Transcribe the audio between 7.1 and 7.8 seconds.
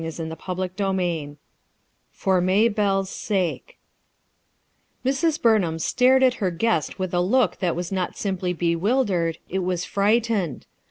a look that